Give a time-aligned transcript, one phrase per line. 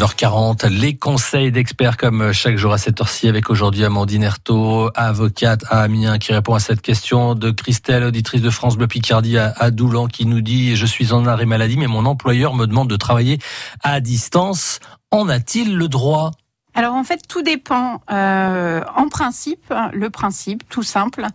[0.00, 5.62] 9h40, les conseils d'experts comme chaque jour à cette heure-ci avec aujourd'hui Amandine Ertaud, avocate
[5.68, 9.70] à Amiens qui répond à cette question de Christelle, auditrice de France Bleu Picardie à
[9.70, 12.96] Doulan qui nous dit je suis en arrêt maladie mais mon employeur me demande de
[12.96, 13.40] travailler
[13.82, 14.80] à distance.
[15.10, 16.30] En a-t-il le droit?
[16.74, 18.00] Alors en fait, tout dépend.
[18.10, 21.26] Euh, en principe, le principe, tout simple,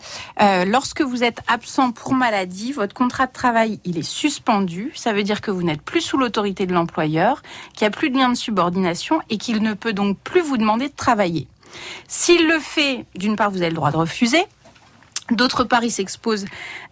[0.42, 4.92] euh, lorsque vous êtes absent pour maladie, votre contrat de travail il est suspendu.
[4.96, 7.42] Ça veut dire que vous n'êtes plus sous l'autorité de l'employeur,
[7.74, 10.58] qu'il n'y a plus de lien de subordination et qu'il ne peut donc plus vous
[10.58, 11.48] demander de travailler.
[12.08, 14.46] S'il le fait, d'une part, vous avez le droit de refuser.
[15.32, 16.46] D'autre part, il s'expose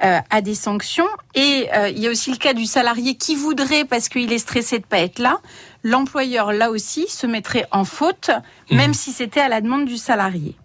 [0.03, 1.07] euh, à des sanctions.
[1.35, 4.39] Et euh, il y a aussi le cas du salarié qui voudrait, parce qu'il est
[4.39, 5.39] stressé de pas être là,
[5.83, 8.31] l'employeur, là aussi, se mettrait en faute,
[8.71, 8.75] mmh.
[8.75, 10.55] même si c'était à la demande du salarié.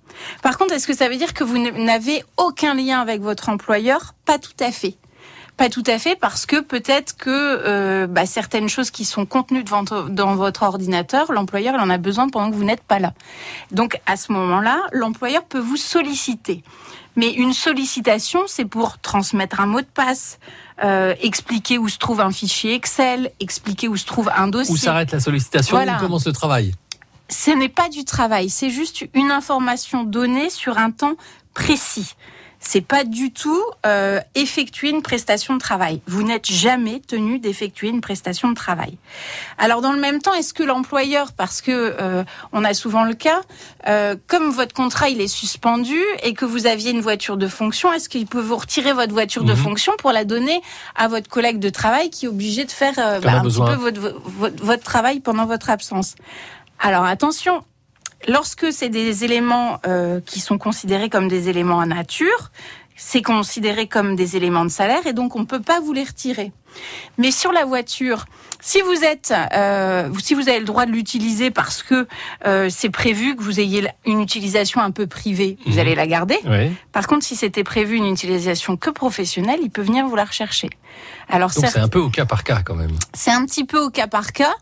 [0.43, 4.15] Par contre, est-ce que ça veut dire que vous n'avez aucun lien avec votre employeur?
[4.25, 4.97] Pas tout à fait.
[5.59, 9.65] Pas tout à fait parce que peut-être que euh, bah, certaines choses qui sont contenues
[9.65, 13.13] dans votre ordinateur, l'employeur il en a besoin pendant que vous n'êtes pas là.
[13.73, 16.63] Donc à ce moment-là, l'employeur peut vous solliciter.
[17.17, 20.39] Mais une sollicitation, c'est pour transmettre un mot de passe,
[20.85, 24.73] euh, expliquer où se trouve un fichier Excel, expliquer où se trouve un dossier.
[24.73, 26.73] Où s'arrête la sollicitation Où commence le travail
[27.29, 31.17] Ce n'est pas du travail, c'est juste une information donnée sur un temps
[31.53, 32.15] précis
[32.61, 36.01] c'est pas du tout euh, effectuer une prestation de travail.
[36.07, 38.99] Vous n'êtes jamais tenu d'effectuer une prestation de travail.
[39.59, 43.15] Alors dans le même temps, est-ce que l'employeur, parce que euh, on a souvent le
[43.15, 43.41] cas,
[43.87, 47.93] euh, comme votre contrat il est suspendu et que vous aviez une voiture de fonction,
[47.93, 49.59] est-ce qu'il peut vous retirer votre voiture de mhm.
[49.59, 50.61] fonction pour la donner
[50.97, 54.01] à votre collègue de travail qui est obligé de faire bah, un petit peu votre,
[54.63, 56.17] votre travail pendant votre absence?
[56.81, 57.63] Alors attention,
[58.27, 62.51] Lorsque c'est des éléments euh, qui sont considérés comme des éléments en nature,
[62.97, 66.03] c'est considéré comme des éléments de salaire et donc on ne peut pas vous les
[66.03, 66.53] retirer.
[67.17, 68.25] Mais sur la voiture,
[68.61, 72.07] si vous êtes, euh, si vous avez le droit de l'utiliser parce que
[72.47, 75.79] euh, c'est prévu que vous ayez une utilisation un peu privée, vous mhm.
[75.79, 76.39] allez la garder.
[76.93, 80.71] Par contre, si c'était prévu une utilisation que professionnelle, il peut venir vous la rechercher.
[81.29, 82.97] Alors c'est un peu au cas par cas quand même.
[83.13, 84.55] C'est un petit peu au cas par cas.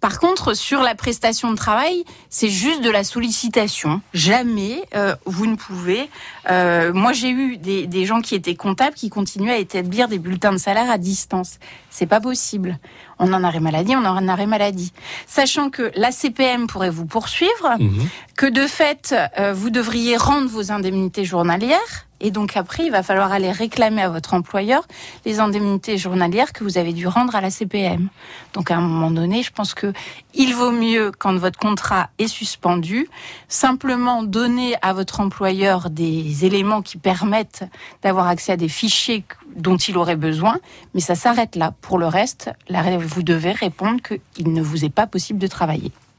[0.00, 4.02] Par contre, sur la prestation de travail, c'est juste de la sollicitation.
[4.12, 6.10] Jamais euh, vous ne pouvez.
[6.50, 10.18] Euh, moi, j'ai eu des, des gens qui étaient comptables qui continuaient à établir des
[10.18, 11.58] bulletins de salaire à distance.
[11.90, 12.78] C'est pas possible.
[13.18, 14.92] On en arrêt maladie, on en arrêt maladie.
[15.26, 18.08] Sachant que la CPM pourrait vous poursuivre, mhm.
[18.36, 23.02] que de fait, euh, vous devriez rendre vos indemnités journalières et donc après, il va
[23.02, 24.88] falloir aller réclamer à votre employeur
[25.26, 28.08] les indemnités journalières que vous avez dû rendre à la CPM.
[28.54, 29.92] Donc à un moment donné, je pense que
[30.32, 33.08] il vaut mieux quand votre contrat est suspendu,
[33.46, 37.64] simplement donner à votre employeur des éléments qui permettent
[38.02, 39.22] d'avoir accès à des fichiers
[39.54, 40.60] dont il aurait besoin,
[40.94, 41.74] mais ça s'arrête là.
[41.82, 45.92] Pour le reste, vous devez répondre qu'il ne vous est pas possible de travailler.